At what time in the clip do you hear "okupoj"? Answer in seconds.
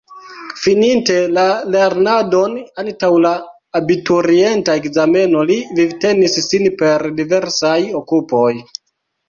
8.05-8.51